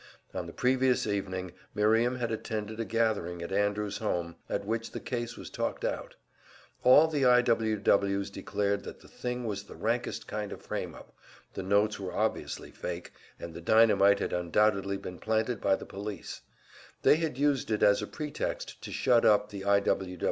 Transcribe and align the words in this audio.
On 0.33 0.47
the 0.47 0.51
previous 0.51 1.05
evening 1.05 1.53
Miriam 1.75 2.15
had 2.15 2.31
attended 2.31 2.79
a 2.79 2.85
gathering 2.85 3.43
at 3.43 3.51
Andrews' 3.51 3.99
home, 3.99 4.35
at 4.49 4.65
which 4.65 4.93
the 4.93 4.99
case 4.99 5.37
was 5.37 5.51
talked 5.51 5.85
out. 5.85 6.15
All 6.81 7.07
the 7.07 7.23
I. 7.23 7.43
W. 7.43 7.77
W.'s 7.77 8.31
declared 8.31 8.83
that 8.83 9.01
the 9.01 9.07
thing 9.07 9.43
was 9.45 9.65
the 9.65 9.75
rankest 9.75 10.27
kind 10.27 10.51
of 10.51 10.59
frame 10.63 10.95
up; 10.95 11.13
the 11.53 11.61
notes 11.61 11.99
were 11.99 12.15
obviously 12.15 12.71
fake, 12.71 13.11
and 13.39 13.53
the 13.53 13.61
dynamite 13.61 14.17
had 14.17 14.33
undoubtedly 14.33 14.97
been 14.97 15.19
planted 15.19 15.61
by 15.61 15.75
the 15.75 15.85
police. 15.85 16.41
They 17.03 17.17
had 17.17 17.37
used 17.37 17.69
it 17.69 17.83
as 17.83 18.01
a 18.01 18.07
pretext 18.07 18.81
to 18.81 18.91
shut 18.91 19.23
up 19.23 19.49
the 19.49 19.63
I. 19.63 19.83